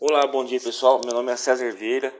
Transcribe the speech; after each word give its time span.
Olá, 0.00 0.24
bom 0.28 0.44
dia 0.44 0.60
pessoal. 0.60 1.00
Meu 1.04 1.12
nome 1.12 1.32
é 1.32 1.34
César 1.34 1.72
Vieira. 1.72 2.14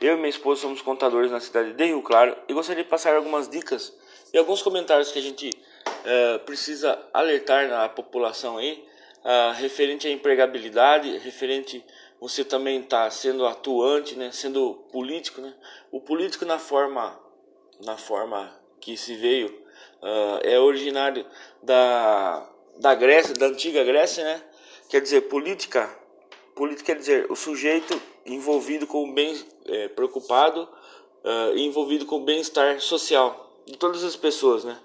Eu 0.00 0.14
e 0.14 0.16
minha 0.16 0.30
esposa 0.30 0.62
somos 0.62 0.80
contadores 0.80 1.30
na 1.30 1.38
cidade 1.38 1.74
de 1.74 1.84
Rio 1.84 2.00
Claro 2.00 2.34
e 2.48 2.54
gostaria 2.54 2.82
de 2.82 2.88
passar 2.88 3.14
algumas 3.14 3.46
dicas 3.50 3.92
e 4.32 4.38
alguns 4.38 4.62
comentários 4.62 5.12
que 5.12 5.18
a 5.18 5.22
gente 5.22 5.50
uh, 5.50 6.38
precisa 6.46 6.98
alertar 7.12 7.68
na 7.68 7.86
população 7.86 8.56
aí, 8.56 8.82
uh, 9.18 9.52
referente 9.56 10.08
à 10.08 10.10
empregabilidade, 10.10 11.18
referente 11.18 11.84
você 12.18 12.42
também 12.46 12.80
está 12.80 13.10
sendo 13.10 13.44
atuante, 13.44 14.16
né, 14.16 14.30
sendo 14.32 14.86
político, 14.90 15.42
né? 15.42 15.52
O 15.92 16.00
político 16.00 16.46
na 16.46 16.58
forma, 16.58 17.20
na 17.84 17.98
forma 17.98 18.58
que 18.80 18.96
se 18.96 19.14
veio 19.14 19.48
uh, 20.00 20.40
é 20.42 20.58
originário 20.58 21.26
da 21.62 22.48
da 22.78 22.94
Grécia, 22.94 23.34
da 23.34 23.48
antiga 23.48 23.84
Grécia, 23.84 24.24
né? 24.24 24.42
Quer 24.88 25.02
dizer, 25.02 25.28
política 25.28 25.94
Política 26.58 26.92
quer 26.92 26.98
dizer 26.98 27.26
o 27.30 27.36
sujeito 27.36 28.02
envolvido 28.26 28.84
com 28.84 29.08
o 29.08 29.12
bem, 29.12 29.40
é, 29.66 29.86
preocupado 29.86 30.68
uh, 31.22 31.56
envolvido 31.56 32.04
com 32.04 32.16
o 32.16 32.24
bem-estar 32.24 32.80
social 32.80 33.62
de 33.64 33.76
todas 33.76 34.02
as 34.02 34.16
pessoas, 34.16 34.64
né? 34.64 34.76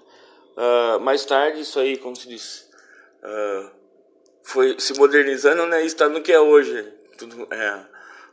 Uh, 0.56 1.00
mais 1.00 1.24
tarde, 1.24 1.62
isso 1.62 1.80
aí, 1.80 1.96
como 1.96 2.14
se 2.14 2.28
diz, 2.28 2.70
uh, 3.24 3.70
foi 4.44 4.78
se 4.78 4.96
modernizando, 4.96 5.66
né? 5.66 5.84
Está 5.84 6.08
no 6.08 6.22
que 6.22 6.32
é 6.32 6.38
hoje. 6.38 6.80
Tudo, 7.18 7.48
é, 7.52 7.84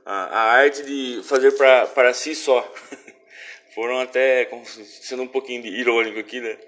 a, 0.05 0.13
a 0.23 0.41
arte 0.51 0.83
de 0.83 1.23
fazer 1.23 1.51
para 1.53 2.13
si 2.13 2.35
só. 2.35 2.61
Foram 3.73 4.01
até, 4.01 4.47
sendo 4.85 5.23
um 5.23 5.27
pouquinho 5.27 5.65
irônico 5.65 6.19
aqui, 6.19 6.39
né? 6.39 6.59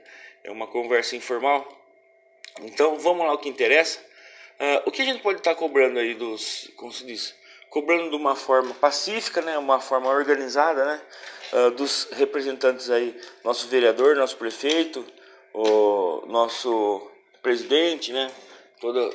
É 0.43 0.49
uma 0.49 0.65
conversa 0.65 1.15
informal. 1.15 1.67
Então, 2.61 2.97
vamos 2.97 3.27
lá 3.27 3.33
o 3.33 3.37
que 3.37 3.47
interessa. 3.47 3.99
Uh, 4.59 4.87
o 4.87 4.91
que 4.91 5.01
a 5.01 5.05
gente 5.05 5.21
pode 5.21 5.39
estar 5.39 5.53
tá 5.53 5.59
cobrando 5.59 5.99
aí 5.99 6.13
dos, 6.13 6.69
como 6.75 6.91
se 6.91 7.05
diz, 7.05 7.35
cobrando 7.69 8.09
de 8.09 8.15
uma 8.15 8.35
forma 8.35 8.73
pacífica, 8.75 9.41
né, 9.41 9.57
uma 9.57 9.79
forma 9.79 10.09
organizada, 10.09 10.85
né, 10.85 11.01
uh, 11.53 11.71
dos 11.71 12.07
representantes 12.11 12.89
aí, 12.89 13.19
nosso 13.43 13.67
vereador, 13.67 14.15
nosso 14.15 14.37
prefeito, 14.37 15.05
o 15.53 16.23
nosso 16.27 17.09
presidente, 17.41 18.13
né, 18.13 18.31
toda, 18.79 19.09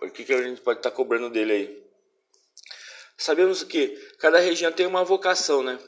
o 0.00 0.10
que, 0.10 0.24
que 0.24 0.32
a 0.32 0.42
gente 0.42 0.60
pode 0.60 0.78
estar 0.78 0.90
tá 0.90 0.96
cobrando 0.96 1.28
dele 1.28 1.52
aí? 1.52 1.84
Sabemos 3.16 3.62
que 3.62 3.88
cada 4.18 4.38
região 4.38 4.72
tem 4.72 4.86
uma 4.86 5.04
vocação, 5.04 5.62
né? 5.62 5.78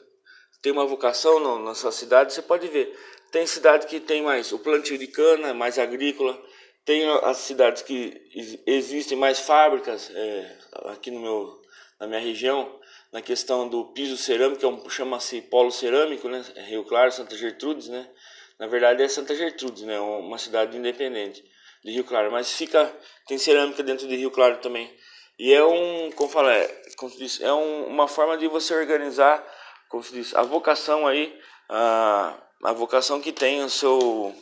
Tem 0.61 0.71
uma 0.71 0.85
vocação 0.85 1.59
na 1.59 1.75
sua 1.75 1.91
cidade, 1.91 2.33
você 2.33 2.41
pode 2.41 2.67
ver. 2.67 2.97
Tem 3.31 3.45
cidade 3.45 3.85
que 3.85 3.99
tem 3.99 4.23
mais 4.23 4.51
o 4.51 4.59
plantio 4.59 4.97
de 4.97 5.07
cana, 5.07 5.53
mais 5.53 5.77
agrícola, 5.77 6.41
tem 6.87 7.05
as 7.21 7.39
cidades 7.39 7.81
que 7.81 8.61
existem 8.65 9.17
mais 9.17 9.39
fábricas 9.39 10.09
é, 10.15 10.57
aqui 10.85 11.11
no 11.11 11.19
meu, 11.19 11.61
na 11.99 12.07
minha 12.07 12.21
região, 12.21 12.79
na 13.11 13.21
questão 13.21 13.67
do 13.67 13.87
piso 13.87 14.15
cerâmico, 14.15 14.59
que 14.61 14.65
é 14.65 14.69
um, 14.69 14.89
chama-se 14.89 15.41
polo 15.41 15.69
cerâmico, 15.69 16.29
né? 16.29 16.45
É 16.55 16.61
Rio 16.61 16.85
Claro, 16.85 17.11
Santa 17.11 17.35
Gertrudes, 17.35 17.89
né? 17.89 18.09
Na 18.57 18.67
verdade 18.67 19.03
é 19.03 19.07
Santa 19.09 19.35
Gertrudes, 19.35 19.83
né? 19.83 19.99
Uma 19.99 20.37
cidade 20.37 20.77
independente 20.77 21.43
de 21.83 21.91
Rio 21.91 22.05
Claro, 22.05 22.31
mas 22.31 22.53
fica 22.53 22.89
tem 23.27 23.37
cerâmica 23.37 23.83
dentro 23.83 24.07
de 24.07 24.15
Rio 24.15 24.31
Claro 24.31 24.59
também. 24.59 24.89
E 25.37 25.53
é 25.53 25.61
um, 25.65 26.09
como 26.13 26.29
fala, 26.29 26.53
é, 26.53 26.83
como 26.95 27.11
diz, 27.17 27.41
é 27.41 27.51
um, 27.51 27.87
uma 27.87 28.07
forma 28.07 28.37
de 28.37 28.47
você 28.47 28.73
organizar, 28.73 29.45
como 29.89 30.01
se 30.01 30.13
diz, 30.13 30.33
a 30.33 30.41
vocação 30.41 31.05
aí, 31.05 31.37
a, 31.67 32.33
a 32.63 32.71
vocação 32.71 33.19
que 33.19 33.33
tem 33.33 33.61
o 33.61 33.69
seu, 33.69 34.33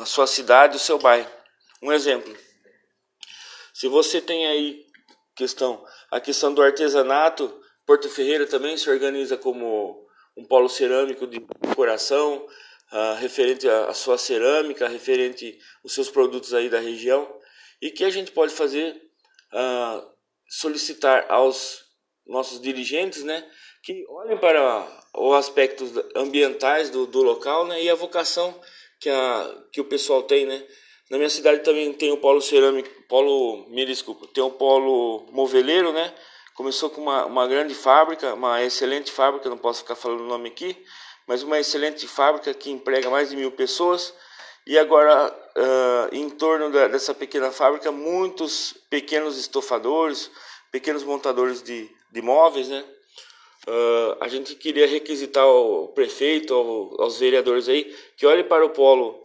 a 0.00 0.04
sua 0.04 0.26
cidade, 0.26 0.76
o 0.76 0.80
seu 0.80 0.98
bairro. 0.98 1.41
Um 1.82 1.92
exemplo. 1.92 2.34
Se 3.74 3.88
você 3.88 4.20
tem 4.20 4.46
aí 4.46 4.86
questão, 5.34 5.84
a 6.10 6.20
questão 6.20 6.54
do 6.54 6.62
artesanato, 6.62 7.60
Porto 7.84 8.08
Ferreira 8.08 8.46
também 8.46 8.76
se 8.76 8.88
organiza 8.88 9.36
como 9.36 10.06
um 10.36 10.44
polo 10.44 10.68
cerâmico 10.68 11.26
de 11.26 11.44
decoração, 11.60 12.46
uh, 12.92 13.14
referente 13.18 13.68
à 13.68 13.92
sua 13.92 14.16
cerâmica, 14.16 14.88
referente 14.88 15.58
os 15.82 15.92
seus 15.92 16.08
produtos 16.08 16.54
aí 16.54 16.68
da 16.70 16.78
região. 16.78 17.28
E 17.80 17.90
que 17.90 18.04
a 18.04 18.10
gente 18.10 18.30
pode 18.30 18.54
fazer? 18.54 18.94
Uh, 19.52 20.12
solicitar 20.52 21.24
aos 21.30 21.82
nossos 22.26 22.60
dirigentes, 22.60 23.24
né, 23.24 23.48
que 23.82 24.04
olhem 24.06 24.36
para 24.36 24.86
os 25.14 25.34
aspectos 25.34 25.90
ambientais 26.14 26.90
do, 26.90 27.06
do 27.06 27.22
local, 27.22 27.66
né, 27.66 27.82
e 27.82 27.88
a 27.88 27.94
vocação 27.94 28.60
que, 29.00 29.08
a, 29.08 29.64
que 29.72 29.80
o 29.80 29.86
pessoal 29.86 30.22
tem, 30.22 30.44
né, 30.44 30.62
na 31.12 31.18
minha 31.18 31.28
cidade 31.28 31.62
também 31.62 31.92
tem 31.92 32.10
o 32.10 32.16
polo 32.16 32.40
cerâmico, 32.40 32.88
polo, 33.06 33.66
me 33.68 33.84
desculpa, 33.84 34.26
tem 34.28 34.42
o 34.42 34.50
polo 34.50 35.26
moveleiro, 35.30 35.92
né? 35.92 36.10
Começou 36.54 36.88
com 36.88 37.02
uma, 37.02 37.26
uma 37.26 37.46
grande 37.46 37.74
fábrica, 37.74 38.32
uma 38.32 38.62
excelente 38.62 39.12
fábrica, 39.12 39.50
não 39.50 39.58
posso 39.58 39.80
ficar 39.80 39.94
falando 39.94 40.22
o 40.22 40.26
nome 40.26 40.48
aqui, 40.48 40.74
mas 41.26 41.42
uma 41.42 41.60
excelente 41.60 42.08
fábrica 42.08 42.54
que 42.54 42.70
emprega 42.70 43.10
mais 43.10 43.28
de 43.28 43.36
mil 43.36 43.52
pessoas. 43.52 44.14
E 44.66 44.78
agora, 44.78 45.30
uh, 45.54 46.14
em 46.14 46.30
torno 46.30 46.70
da, 46.70 46.88
dessa 46.88 47.12
pequena 47.12 47.50
fábrica, 47.50 47.92
muitos 47.92 48.74
pequenos 48.88 49.36
estofadores, 49.36 50.30
pequenos 50.70 51.04
montadores 51.04 51.62
de, 51.62 51.90
de 52.10 52.22
móveis, 52.22 52.68
né? 52.68 52.82
Uh, 53.68 54.16
a 54.18 54.28
gente 54.28 54.54
queria 54.54 54.86
requisitar 54.86 55.44
ao 55.44 55.88
prefeito, 55.88 56.54
ao, 56.54 57.02
aos 57.02 57.18
vereadores 57.18 57.68
aí, 57.68 57.94
que 58.16 58.24
olhe 58.24 58.44
para 58.44 58.64
o 58.64 58.70
polo 58.70 59.20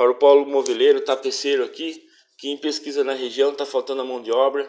para 0.00 0.10
o 0.10 0.14
polo 0.14 0.46
moveleiro, 0.46 1.02
tapeceiro 1.02 1.62
aqui, 1.62 2.02
que 2.38 2.48
em 2.48 2.56
pesquisa 2.56 3.04
na 3.04 3.12
região 3.12 3.52
está 3.52 3.66
faltando 3.66 4.00
a 4.00 4.04
mão 4.04 4.22
de 4.22 4.32
obra. 4.32 4.66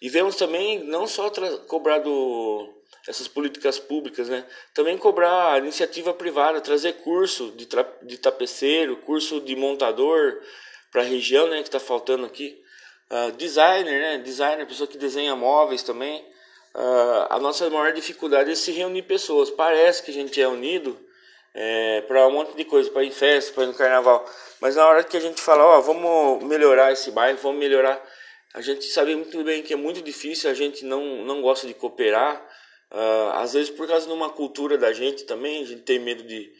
E 0.00 0.08
vemos 0.08 0.36
também 0.36 0.82
não 0.84 1.06
só 1.06 1.30
cobrar 1.68 1.98
do, 1.98 2.66
essas 3.06 3.28
políticas 3.28 3.78
públicas, 3.78 4.26
né? 4.30 4.46
também 4.72 4.96
cobrar 4.96 5.52
a 5.52 5.58
iniciativa 5.58 6.14
privada, 6.14 6.62
trazer 6.62 6.94
curso 7.02 7.50
de, 7.50 7.68
de 8.04 8.16
tapeceiro, 8.16 8.96
curso 9.02 9.38
de 9.38 9.54
montador 9.54 10.40
para 10.90 11.02
a 11.02 11.04
região 11.04 11.48
né, 11.48 11.58
que 11.58 11.68
está 11.68 11.78
faltando 11.78 12.24
aqui. 12.24 12.58
Uh, 13.10 13.32
designer, 13.32 14.00
né? 14.00 14.16
designer, 14.16 14.66
pessoa 14.66 14.86
que 14.86 14.96
desenha 14.96 15.36
móveis 15.36 15.82
também. 15.82 16.24
Uh, 16.74 17.26
a 17.28 17.38
nossa 17.38 17.68
maior 17.68 17.92
dificuldade 17.92 18.50
é 18.50 18.54
se 18.54 18.72
reunir 18.72 19.02
pessoas. 19.02 19.50
Parece 19.50 20.02
que 20.02 20.10
a 20.10 20.14
gente 20.14 20.40
é 20.40 20.48
unido, 20.48 20.98
é, 21.54 22.02
para 22.02 22.26
um 22.26 22.32
monte 22.32 22.56
de 22.56 22.64
coisa, 22.64 22.90
para 22.90 23.02
ir 23.02 23.08
em 23.08 23.12
festa, 23.12 23.52
para 23.52 23.64
ir 23.64 23.66
no 23.66 23.74
carnaval. 23.74 24.24
Mas 24.60 24.76
na 24.76 24.86
hora 24.86 25.04
que 25.04 25.16
a 25.16 25.20
gente 25.20 25.40
fala, 25.40 25.64
ó, 25.64 25.80
vamos 25.80 26.44
melhorar 26.44 26.92
esse 26.92 27.10
bairro, 27.10 27.38
vamos 27.42 27.58
melhorar, 27.58 28.00
a 28.54 28.60
gente 28.60 28.84
sabe 28.86 29.14
muito 29.14 29.42
bem 29.44 29.62
que 29.62 29.72
é 29.72 29.76
muito 29.76 30.02
difícil, 30.02 30.50
a 30.50 30.54
gente 30.54 30.84
não, 30.84 31.24
não 31.24 31.40
gosta 31.40 31.66
de 31.66 31.74
cooperar, 31.74 32.36
uh, 32.90 33.30
às 33.34 33.52
vezes 33.52 33.70
por 33.70 33.86
causa 33.86 34.06
de 34.06 34.12
uma 34.12 34.30
cultura 34.30 34.76
da 34.76 34.92
gente 34.92 35.24
também, 35.24 35.62
a 35.62 35.66
gente 35.66 35.82
tem 35.82 35.98
medo 35.98 36.22
de, 36.22 36.52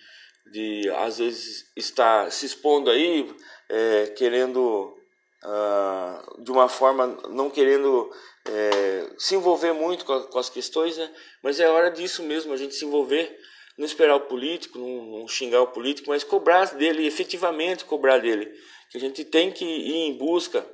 de 0.52 0.90
às 0.96 1.18
vezes, 1.18 1.70
estar 1.76 2.30
se 2.30 2.46
expondo 2.46 2.90
aí, 2.90 3.32
é, 3.68 4.06
querendo, 4.16 4.96
uh, 5.44 6.42
de 6.42 6.50
uma 6.50 6.68
forma, 6.68 7.06
não 7.28 7.50
querendo 7.50 8.10
é, 8.46 9.10
se 9.18 9.34
envolver 9.34 9.72
muito 9.72 10.04
com, 10.04 10.20
com 10.22 10.38
as 10.38 10.48
questões, 10.48 10.96
né? 10.96 11.10
mas 11.42 11.60
é 11.60 11.68
hora 11.68 11.90
disso 11.90 12.22
mesmo, 12.22 12.52
a 12.52 12.56
gente 12.56 12.74
se 12.74 12.84
envolver 12.84 13.38
não 13.80 13.86
esperar 13.86 14.14
o 14.14 14.20
político, 14.20 14.78
não, 14.78 15.20
não, 15.20 15.26
xingar 15.26 15.62
o 15.62 15.68
político, 15.68 16.10
mas 16.10 16.22
cobrar 16.22 16.66
dele, 16.74 17.06
efetivamente 17.06 17.86
cobrar 17.86 18.18
dele. 18.18 18.52
Que 18.90 18.98
a 18.98 19.00
gente 19.00 19.24
tem 19.24 19.50
que 19.50 19.64
ir 19.64 20.08
em 20.08 20.18
busca 20.18 20.66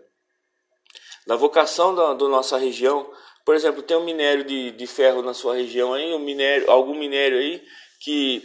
da 1.24 1.36
vocação 1.36 1.94
da, 1.94 2.14
da 2.14 2.28
nossa 2.28 2.58
região. 2.58 3.08
Por 3.44 3.54
exemplo, 3.54 3.80
tem 3.80 3.96
um 3.96 4.04
minério 4.04 4.42
de, 4.42 4.72
de 4.72 4.86
ferro 4.88 5.22
na 5.22 5.34
sua 5.34 5.54
região 5.54 5.94
aí, 5.94 6.12
um 6.14 6.18
minério, 6.18 6.68
algum 6.68 6.98
minério 6.98 7.38
aí 7.38 7.64
que 8.00 8.42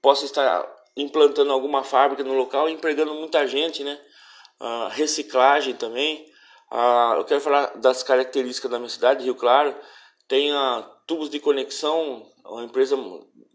possa 0.00 0.24
estar 0.24 0.64
implantando 0.96 1.50
alguma 1.50 1.82
fábrica 1.82 2.22
no 2.22 2.34
local 2.34 2.68
e 2.68 2.72
empregando 2.72 3.12
muita 3.14 3.44
gente, 3.44 3.82
né? 3.82 4.00
Uh, 4.60 4.86
reciclagem 4.90 5.74
também. 5.74 6.24
Uh, 6.70 7.14
eu 7.16 7.24
quero 7.24 7.40
falar 7.40 7.76
das 7.78 8.04
características 8.04 8.70
da 8.70 8.78
minha 8.78 8.88
cidade, 8.88 9.24
Rio 9.24 9.34
Claro. 9.34 9.74
Tem 10.28 10.52
uh, 10.52 10.84
tubos 11.08 11.28
de 11.28 11.40
conexão, 11.40 12.30
uma 12.44 12.64
empresa 12.64 12.96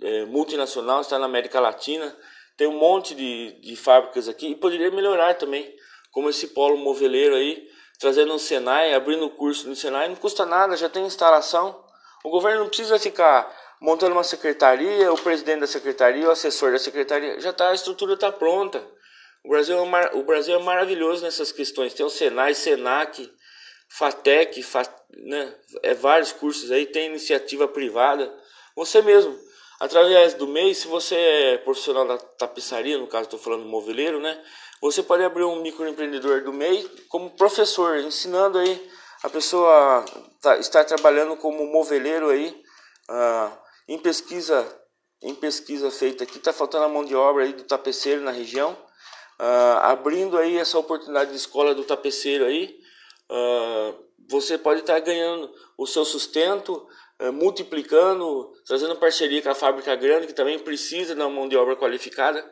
é, 0.01 0.25
multinacional, 0.25 1.01
está 1.01 1.17
na 1.17 1.25
América 1.25 1.59
Latina, 1.59 2.15
tem 2.57 2.67
um 2.67 2.77
monte 2.77 3.13
de, 3.13 3.59
de 3.61 3.75
fábricas 3.75 4.29
aqui 4.29 4.47
e 4.47 4.55
poderia 4.55 4.91
melhorar 4.91 5.35
também, 5.35 5.73
como 6.11 6.29
esse 6.29 6.47
polo 6.47 6.77
moveleiro 6.77 7.35
aí, 7.35 7.67
trazendo 7.99 8.33
um 8.33 8.39
Senai, 8.39 8.93
abrindo 8.93 9.29
curso 9.29 9.67
no 9.67 9.75
Senai, 9.75 10.07
não 10.07 10.15
custa 10.15 10.45
nada, 10.45 10.77
já 10.77 10.89
tem 10.89 11.05
instalação. 11.05 11.83
O 12.23 12.29
governo 12.29 12.61
não 12.61 12.67
precisa 12.67 12.97
ficar 12.97 13.53
montando 13.81 14.13
uma 14.13 14.23
secretaria, 14.23 15.11
o 15.11 15.17
presidente 15.17 15.59
da 15.61 15.67
secretaria, 15.67 16.27
o 16.27 16.31
assessor 16.31 16.71
da 16.71 16.79
secretaria, 16.79 17.39
já 17.39 17.53
tá, 17.53 17.69
a 17.69 17.75
estrutura 17.75 18.13
está 18.13 18.31
pronta. 18.31 18.83
O 19.43 19.49
Brasil, 19.49 19.77
é 19.77 19.85
mar, 19.85 20.15
o 20.15 20.23
Brasil 20.23 20.55
é 20.55 20.63
maravilhoso 20.63 21.23
nessas 21.23 21.51
questões. 21.51 21.93
Tem 21.93 22.05
o 22.05 22.09
Senai, 22.09 22.55
Senac, 22.55 23.31
Fatec, 23.87 24.63
Fat, 24.63 24.89
né? 25.11 25.53
é 25.83 25.93
vários 25.93 26.31
cursos 26.31 26.71
aí, 26.71 26.87
tem 26.87 27.07
iniciativa 27.07 27.67
privada. 27.67 28.33
Você 28.75 29.01
mesmo 29.03 29.37
Através 29.79 30.33
do 30.35 30.47
MEI, 30.47 30.73
se 30.73 30.87
você 30.87 31.15
é 31.15 31.57
profissional 31.57 32.07
da 32.07 32.17
tapeçaria, 32.17 32.97
no 32.97 33.07
caso 33.07 33.25
estou 33.25 33.39
falando 33.39 33.65
moveleiro, 33.65 34.19
né? 34.19 34.41
Você 34.81 35.03
pode 35.03 35.23
abrir 35.23 35.43
um 35.43 35.61
microempreendedor 35.61 36.43
do 36.43 36.53
MEI 36.53 36.87
como 37.09 37.31
professor, 37.31 37.97
ensinando 37.99 38.57
aí 38.57 38.89
a 39.23 39.29
pessoa 39.29 40.05
tá, 40.41 40.57
está 40.57 40.83
trabalhando 40.83 41.35
como 41.37 41.65
moveleiro 41.65 42.29
aí, 42.29 42.49
uh, 43.09 43.57
em 43.87 43.97
pesquisa 43.97 44.81
em 45.23 45.33
pesquisa 45.33 45.89
feita 45.89 46.23
aqui, 46.23 46.37
está 46.37 46.53
faltando 46.53 46.85
a 46.85 46.89
mão 46.89 47.03
de 47.03 47.15
obra 47.15 47.43
aí 47.43 47.53
do 47.53 47.63
tapeceiro 47.63 48.21
na 48.21 48.29
região, 48.29 48.73
uh, 49.39 49.79
abrindo 49.81 50.37
aí 50.37 50.57
essa 50.57 50.77
oportunidade 50.77 51.31
de 51.31 51.37
escola 51.37 51.73
do 51.73 51.83
tapeceiro 51.83 52.45
aí, 52.45 52.77
uh, 53.31 54.05
você 54.29 54.57
pode 54.57 54.81
estar 54.81 54.93
tá 54.93 54.99
ganhando 54.99 55.51
o 55.77 55.87
seu 55.87 56.05
sustento, 56.05 56.87
multiplicando, 57.33 58.51
trazendo 58.65 58.95
parceria 58.95 59.41
com 59.41 59.49
a 59.49 59.55
fábrica 59.55 59.95
grande 59.95 60.27
que 60.27 60.33
também 60.33 60.59
precisa 60.59 61.15
uma 61.15 61.29
mão 61.29 61.47
de 61.47 61.55
obra 61.55 61.75
qualificada, 61.75 62.45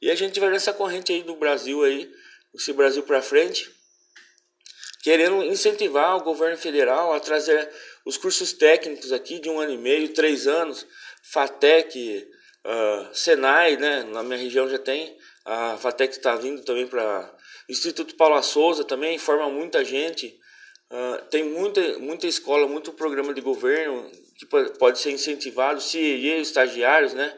e 0.00 0.10
a 0.10 0.14
gente 0.14 0.38
vai 0.38 0.50
nessa 0.50 0.72
corrente 0.72 1.12
aí 1.12 1.22
do 1.22 1.36
Brasil 1.36 1.82
aí, 1.82 2.12
esse 2.54 2.72
Brasil 2.72 3.02
para 3.02 3.22
frente, 3.22 3.70
querendo 5.02 5.42
incentivar 5.42 6.16
o 6.16 6.22
governo 6.22 6.56
federal 6.56 7.12
a 7.12 7.20
trazer 7.20 7.70
os 8.04 8.16
cursos 8.16 8.52
técnicos 8.52 9.12
aqui 9.12 9.38
de 9.38 9.48
um 9.48 9.60
ano 9.60 9.72
e 9.72 9.78
meio, 9.78 10.12
três 10.14 10.46
anos, 10.46 10.86
FATEC, 11.22 12.28
uh, 12.64 13.14
Senai, 13.14 13.76
né? 13.76 14.02
Na 14.04 14.22
minha 14.22 14.38
região 14.38 14.68
já 14.68 14.78
tem. 14.78 15.16
A 15.44 15.76
FATEC 15.76 16.14
está 16.14 16.34
vindo 16.36 16.62
também 16.62 16.86
para. 16.86 17.34
Instituto 17.68 18.14
Paula 18.16 18.42
Souza 18.42 18.84
também 18.84 19.18
forma 19.18 19.48
muita 19.48 19.84
gente. 19.84 20.38
Uh, 20.90 21.24
tem 21.30 21.44
muita, 21.44 21.98
muita 21.98 22.26
escola, 22.26 22.68
muito 22.68 22.92
programa 22.92 23.34
de 23.34 23.40
governo 23.40 24.10
que 24.36 24.46
pode 24.78 24.98
ser 24.98 25.10
incentivado, 25.10 25.80
CIE, 25.80 26.40
estagiários, 26.40 27.14
né? 27.14 27.36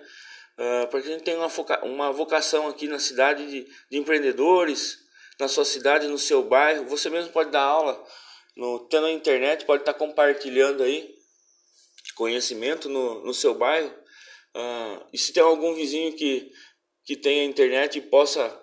Uh, 0.59 0.89
porque 0.89 1.09
a 1.09 1.13
gente 1.13 1.25
tem 1.25 1.37
uma, 1.37 1.49
uma 1.83 2.13
vocação 2.13 2.67
aqui 2.69 2.89
na 2.89 2.99
cidade 2.99 3.47
de, 3.47 3.67
de 3.91 3.99
empreendedores, 3.99 4.99
na 5.39 5.49
sua 5.49 5.65
cidade, 5.65 6.07
no 6.09 6.19
seu 6.19 6.43
bairro. 6.43 6.87
Você 6.87 7.11
mesmo 7.11 7.31
pode 7.31 7.51
dar 7.51 7.63
aula, 7.63 8.03
no, 8.57 8.89
tendo 8.89 9.07
a 9.07 9.13
internet, 9.13 9.65
pode 9.65 9.83
estar 9.83 9.95
compartilhando 9.95 10.83
aí 10.83 11.15
conhecimento 12.17 12.89
no, 12.89 13.25
no 13.25 13.35
seu 13.35 13.55
bairro. 13.55 13.95
Uh, 14.57 15.07
e 15.13 15.19
se 15.19 15.33
tem 15.33 15.43
algum 15.43 15.75
vizinho 15.75 16.15
que, 16.15 16.51
que 17.05 17.15
tenha 17.15 17.45
internet 17.45 17.99
e 17.99 18.01
possa 18.01 18.63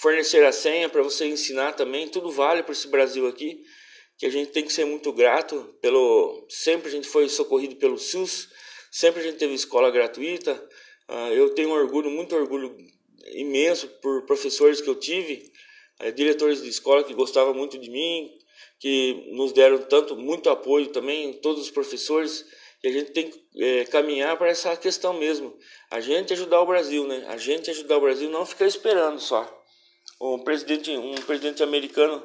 fornecer 0.00 0.44
a 0.44 0.52
senha 0.52 0.88
para 0.88 1.02
você 1.02 1.26
ensinar 1.26 1.72
também, 1.72 2.08
tudo 2.08 2.30
vale 2.30 2.62
para 2.62 2.72
esse 2.72 2.88
Brasil 2.88 3.26
aqui, 3.26 3.62
que 4.18 4.26
a 4.26 4.30
gente 4.30 4.50
tem 4.50 4.64
que 4.64 4.72
ser 4.72 4.84
muito 4.84 5.12
grato 5.12 5.74
pelo 5.80 6.46
sempre 6.48 6.88
a 6.88 6.90
gente 6.90 7.08
foi 7.08 7.28
socorrido 7.28 7.76
pelo 7.76 7.98
SUS, 7.98 8.48
sempre 8.90 9.20
a 9.20 9.24
gente 9.24 9.38
teve 9.38 9.54
escola 9.54 9.90
gratuita. 9.90 10.54
Uh, 11.08 11.32
eu 11.32 11.50
tenho 11.50 11.70
um 11.70 11.72
orgulho, 11.72 12.10
muito 12.10 12.34
orgulho 12.34 12.76
imenso 13.32 13.88
por 14.00 14.24
professores 14.24 14.80
que 14.80 14.88
eu 14.88 14.94
tive, 14.94 15.50
uh, 16.02 16.12
diretores 16.12 16.62
de 16.62 16.68
escola 16.68 17.04
que 17.04 17.12
gostavam 17.12 17.52
muito 17.54 17.78
de 17.78 17.90
mim, 17.90 18.30
que 18.78 19.30
nos 19.32 19.52
deram 19.52 19.78
tanto 19.78 20.16
muito 20.16 20.48
apoio 20.48 20.88
também, 20.88 21.32
todos 21.34 21.62
os 21.62 21.70
professores 21.70 22.44
que 22.80 22.88
a 22.88 22.92
gente 22.92 23.12
tem 23.12 23.30
que 23.30 23.42
é, 23.56 23.84
caminhar 23.86 24.36
para 24.36 24.50
essa 24.50 24.76
questão 24.76 25.14
mesmo. 25.14 25.56
A 25.90 26.00
gente 26.00 26.34
ajudar 26.34 26.60
o 26.60 26.66
Brasil, 26.66 27.06
né? 27.06 27.24
A 27.28 27.38
gente 27.38 27.70
ajudar 27.70 27.96
o 27.96 28.00
Brasil, 28.02 28.28
não 28.28 28.44
ficar 28.44 28.66
esperando 28.66 29.18
só. 29.18 29.64
Um 30.20 30.38
presidente, 30.40 30.90
um 30.90 31.14
presidente 31.14 31.62
americano 31.62 32.22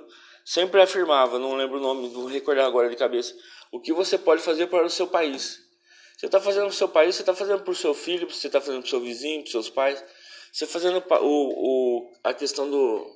sempre 0.49 0.81
afirmava, 0.81 1.37
não 1.37 1.55
lembro 1.55 1.77
o 1.77 1.79
nome, 1.79 2.09
vou 2.09 2.25
recordar 2.25 2.65
agora 2.65 2.89
de 2.89 2.95
cabeça, 2.95 3.35
o 3.71 3.79
que 3.79 3.93
você 3.93 4.17
pode 4.17 4.41
fazer 4.41 4.65
para 4.65 4.83
o 4.83 4.89
seu 4.89 5.05
país. 5.05 5.59
Você 6.17 6.25
está 6.25 6.41
fazendo 6.41 6.63
para 6.63 6.71
o 6.71 6.73
seu 6.73 6.89
país, 6.89 7.15
você 7.15 7.21
está 7.21 7.35
fazendo 7.35 7.61
para 7.61 7.71
o 7.71 7.75
seu 7.75 7.93
filho, 7.93 8.27
você 8.27 8.47
está 8.47 8.59
fazendo 8.59 8.81
para 8.81 8.87
o 8.87 8.89
seu 8.89 8.99
vizinho, 8.99 9.41
para 9.41 9.45
os 9.45 9.51
seus 9.51 9.69
pais. 9.69 10.03
Você 10.51 10.65
fazendo 10.65 11.03
o, 11.21 11.21
o, 11.21 12.11
a 12.23 12.33
questão 12.33 12.67
do, 12.67 13.15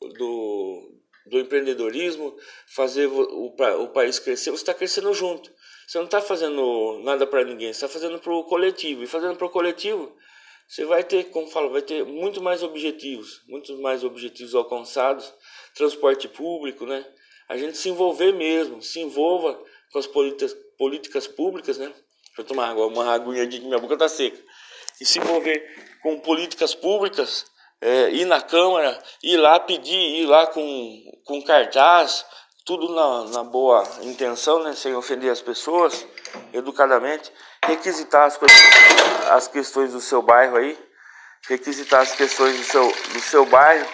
do, 0.00 1.00
do 1.26 1.38
empreendedorismo, 1.38 2.34
fazer 2.74 3.08
o, 3.08 3.54
o 3.54 3.88
país 3.88 4.18
crescer, 4.18 4.50
você 4.50 4.62
está 4.62 4.72
crescendo 4.72 5.12
junto. 5.12 5.52
Você 5.86 5.98
não 5.98 6.06
está 6.06 6.22
fazendo 6.22 6.98
nada 7.04 7.26
para 7.26 7.44
ninguém, 7.44 7.74
você 7.74 7.84
está 7.84 7.88
fazendo 7.88 8.18
para 8.18 8.32
o 8.32 8.44
coletivo. 8.44 9.02
E 9.02 9.06
fazendo 9.06 9.36
para 9.36 9.46
o 9.46 9.50
coletivo, 9.50 10.16
você 10.66 10.86
vai 10.86 11.04
ter, 11.04 11.24
como 11.24 11.46
falo, 11.46 11.68
vai 11.68 11.82
ter 11.82 12.06
muito 12.06 12.40
mais 12.40 12.62
objetivos, 12.62 13.42
muitos 13.46 13.78
mais 13.80 14.02
objetivos 14.02 14.54
alcançados, 14.54 15.30
transporte 15.74 16.28
público, 16.28 16.86
né? 16.86 17.04
A 17.48 17.56
gente 17.56 17.76
se 17.76 17.88
envolver 17.88 18.32
mesmo, 18.32 18.82
se 18.82 19.00
envolva 19.00 19.58
com 19.92 19.98
as 19.98 20.06
políticas, 20.06 20.56
políticas 20.78 21.26
públicas, 21.26 21.78
né? 21.78 21.86
Deixa 21.86 22.42
eu 22.42 22.44
tomar 22.44 22.70
água, 22.70 22.86
uma 22.86 23.12
aguinha 23.12 23.42
aqui 23.42 23.58
que 23.58 23.66
minha 23.66 23.78
boca 23.78 23.94
está 23.94 24.08
seca. 24.08 24.38
E 25.00 25.04
se 25.04 25.18
envolver 25.18 25.60
com 26.02 26.20
políticas 26.20 26.74
públicas, 26.74 27.44
é, 27.80 28.10
ir 28.10 28.24
na 28.24 28.40
Câmara, 28.40 28.98
ir 29.22 29.36
lá 29.36 29.58
pedir, 29.58 30.20
ir 30.20 30.26
lá 30.26 30.46
com, 30.46 31.20
com 31.24 31.42
cartaz, 31.42 32.24
tudo 32.64 32.94
na, 32.94 33.24
na 33.32 33.42
boa 33.42 33.82
intenção, 34.02 34.62
né, 34.62 34.74
sem 34.74 34.94
ofender 34.94 35.30
as 35.30 35.40
pessoas, 35.40 36.06
educadamente, 36.52 37.32
requisitar 37.64 38.24
as, 38.24 38.36
coisas, 38.36 38.58
as 39.30 39.48
questões 39.48 39.92
do 39.92 40.00
seu 40.00 40.22
bairro 40.22 40.56
aí, 40.56 40.78
requisitar 41.48 42.02
as 42.02 42.14
questões 42.14 42.56
do 42.56 42.64
seu, 42.64 42.86
do 43.12 43.20
seu 43.20 43.46
bairro, 43.46 43.88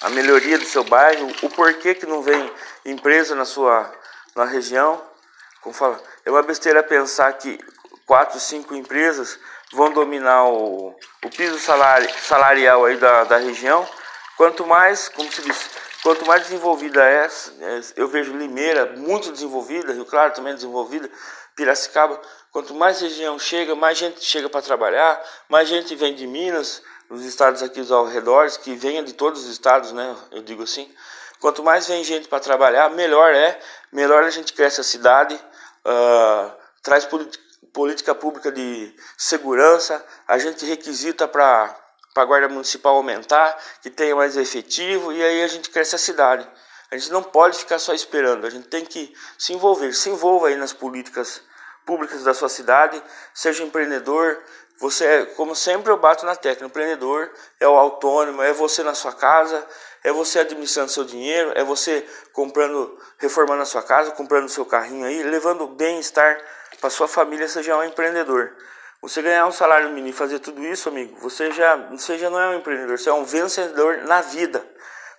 a 0.00 0.10
melhoria 0.10 0.58
do 0.58 0.64
seu 0.64 0.84
bairro, 0.84 1.30
o 1.42 1.50
porquê 1.50 1.94
que 1.94 2.06
não 2.06 2.22
vem 2.22 2.52
empresa 2.84 3.34
na 3.34 3.44
sua 3.44 3.92
na 4.34 4.44
região. 4.44 5.02
Como 5.60 5.74
fala, 5.74 6.02
é 6.24 6.30
uma 6.30 6.42
besteira 6.42 6.82
pensar 6.82 7.32
que 7.34 7.58
quatro, 8.06 8.40
cinco 8.40 8.74
empresas 8.74 9.38
vão 9.72 9.92
dominar 9.92 10.44
o, 10.46 10.96
o 11.24 11.30
piso 11.30 11.58
salari, 11.58 12.08
salarial 12.20 12.84
aí 12.84 12.96
da, 12.96 13.24
da 13.24 13.36
região. 13.36 13.86
Quanto 14.36 14.66
mais, 14.66 15.08
como 15.08 15.30
se 15.30 15.42
diz, 15.42 15.68
Quanto 16.02 16.24
mais 16.24 16.44
desenvolvida 16.44 17.04
é, 17.04 17.26
é, 17.26 17.80
eu 17.96 18.08
vejo 18.08 18.32
Limeira 18.32 18.86
muito 18.96 19.30
desenvolvida, 19.30 19.92
Rio 19.92 20.06
Claro 20.06 20.32
também 20.32 20.54
desenvolvida, 20.54 21.10
Piracicaba, 21.54 22.18
quanto 22.50 22.74
mais 22.74 23.00
região 23.00 23.38
chega, 23.38 23.74
mais 23.74 23.98
gente 23.98 24.24
chega 24.24 24.48
para 24.48 24.62
trabalhar, 24.62 25.22
mais 25.48 25.68
gente 25.68 25.94
vem 25.94 26.14
de 26.14 26.26
Minas, 26.26 26.82
os 27.10 27.24
estados 27.24 27.62
aqui 27.62 27.80
ao 27.92 28.06
redor, 28.06 28.48
que 28.62 28.74
venha 28.74 29.02
de 29.02 29.12
todos 29.12 29.44
os 29.44 29.50
estados, 29.50 29.92
né, 29.92 30.16
eu 30.30 30.42
digo 30.42 30.62
assim. 30.62 30.90
Quanto 31.40 31.62
mais 31.62 31.86
vem 31.88 32.04
gente 32.04 32.28
para 32.28 32.38
trabalhar, 32.38 32.90
melhor 32.90 33.34
é, 33.34 33.58
melhor 33.90 34.22
a 34.22 34.30
gente 34.30 34.52
cresce 34.52 34.80
a 34.80 34.84
cidade, 34.84 35.34
uh, 35.34 36.52
traz 36.82 37.08
política 37.72 38.14
pública 38.14 38.52
de 38.52 38.94
segurança, 39.16 40.04
a 40.28 40.38
gente 40.38 40.64
requisita 40.64 41.26
para 41.26 41.76
para 42.12 42.24
a 42.24 42.26
Guarda 42.26 42.48
Municipal 42.48 42.96
aumentar, 42.96 43.56
que 43.82 43.88
tenha 43.88 44.16
mais 44.16 44.36
efetivo 44.36 45.12
e 45.12 45.22
aí 45.22 45.42
a 45.42 45.46
gente 45.46 45.70
cresce 45.70 45.94
a 45.94 45.98
cidade. 45.98 46.48
A 46.90 46.96
gente 46.96 47.12
não 47.12 47.22
pode 47.22 47.56
ficar 47.56 47.78
só 47.78 47.94
esperando, 47.94 48.46
a 48.46 48.50
gente 48.50 48.66
tem 48.66 48.84
que 48.84 49.14
se 49.38 49.52
envolver. 49.52 49.92
Se 49.92 50.10
envolva 50.10 50.48
aí 50.48 50.56
nas 50.56 50.72
políticas 50.72 51.40
públicas 51.86 52.24
da 52.24 52.34
sua 52.34 52.48
cidade, 52.48 53.00
seja 53.32 53.62
empreendedor. 53.62 54.42
Você 54.80 55.04
é, 55.04 55.24
como 55.26 55.54
sempre 55.54 55.92
eu 55.92 55.98
bato 55.98 56.24
na 56.24 56.34
tecla, 56.34 56.66
empreendedor 56.66 57.30
é 57.60 57.68
o 57.68 57.76
autônomo, 57.76 58.42
é 58.42 58.50
você 58.54 58.82
na 58.82 58.94
sua 58.94 59.12
casa, 59.12 59.66
é 60.02 60.10
você 60.10 60.38
administrando 60.38 60.90
seu 60.90 61.04
dinheiro, 61.04 61.52
é 61.54 61.62
você 61.62 62.06
comprando, 62.32 62.98
reformando 63.18 63.60
a 63.60 63.66
sua 63.66 63.82
casa, 63.82 64.10
comprando 64.12 64.48
seu 64.48 64.64
carrinho 64.64 65.04
aí, 65.04 65.22
levando 65.22 65.66
bem-estar 65.66 66.42
para 66.80 66.88
sua 66.88 67.06
família, 67.06 67.46
seja 67.46 67.76
um 67.76 67.84
empreendedor. 67.84 68.56
Você 69.02 69.20
ganhar 69.20 69.46
um 69.46 69.52
salário 69.52 69.90
mínimo 69.90 70.08
e 70.08 70.12
fazer 70.12 70.38
tudo 70.38 70.64
isso, 70.64 70.88
amigo, 70.88 71.14
você 71.20 71.50
já, 71.52 71.76
você 71.76 72.16
já 72.16 72.30
não 72.30 72.40
é 72.40 72.48
um 72.48 72.54
empreendedor, 72.54 72.98
você 72.98 73.10
é 73.10 73.12
um 73.12 73.24
vencedor 73.24 73.98
na 74.04 74.22
vida. 74.22 74.66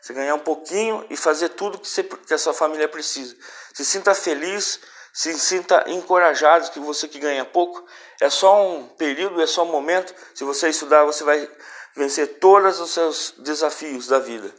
Você 0.01 0.13
ganhar 0.13 0.33
um 0.33 0.39
pouquinho 0.39 1.05
e 1.11 1.15
fazer 1.15 1.49
tudo 1.49 1.77
que, 1.77 1.87
você, 1.87 2.03
que 2.03 2.33
a 2.33 2.37
sua 2.39 2.55
família 2.55 2.87
precisa. 2.87 3.35
Se 3.71 3.85
sinta 3.85 4.15
feliz, 4.15 4.79
se 5.13 5.37
sinta 5.37 5.83
encorajado 5.87 6.71
que 6.71 6.79
você 6.79 7.07
que 7.07 7.19
ganha 7.19 7.45
pouco. 7.45 7.85
É 8.19 8.29
só 8.29 8.65
um 8.65 8.87
período, 8.87 9.41
é 9.41 9.47
só 9.47 9.63
um 9.63 9.71
momento. 9.71 10.13
Se 10.33 10.43
você 10.43 10.69
estudar, 10.69 11.03
você 11.03 11.23
vai 11.23 11.49
vencer 11.95 12.39
todos 12.39 12.79
os 12.79 12.91
seus 12.91 13.33
desafios 13.39 14.07
da 14.07 14.19
vida. 14.19 14.53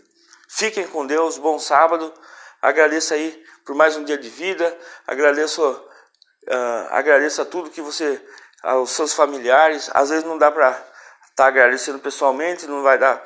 Fiquem 0.48 0.86
com 0.86 1.06
Deus, 1.06 1.38
bom 1.38 1.58
sábado. 1.58 2.12
Agradeço 2.60 3.14
aí 3.14 3.42
por 3.64 3.74
mais 3.74 3.96
um 3.96 4.04
dia 4.04 4.18
de 4.18 4.28
vida. 4.28 4.78
Agradeço, 5.06 5.62
uh, 5.64 6.88
agradeço 6.90 7.40
a 7.40 7.44
tudo 7.44 7.70
que 7.70 7.80
você 7.80 8.22
aos 8.62 8.90
seus 8.90 9.14
familiares. 9.14 9.90
Às 9.94 10.10
vezes 10.10 10.24
não 10.24 10.36
dá 10.38 10.50
para 10.50 10.70
estar 10.70 10.84
tá 11.34 11.46
agradecendo 11.46 11.98
pessoalmente, 11.98 12.66
não 12.66 12.82
vai 12.82 12.98
dar. 12.98 13.24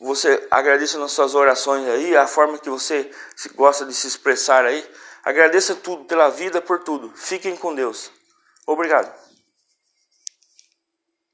Você 0.00 0.46
agradece 0.50 0.98
nas 0.98 1.12
suas 1.12 1.34
orações 1.34 1.88
aí, 1.88 2.16
a 2.16 2.26
forma 2.26 2.58
que 2.58 2.68
você 2.68 3.10
gosta 3.54 3.86
de 3.86 3.94
se 3.94 4.08
expressar 4.08 4.64
aí. 4.64 4.84
Agradeça 5.24 5.74
tudo, 5.74 6.04
pela 6.04 6.28
vida, 6.28 6.60
por 6.60 6.80
tudo. 6.80 7.10
Fiquem 7.16 7.56
com 7.56 7.74
Deus. 7.74 8.10
Obrigado. 8.66 9.23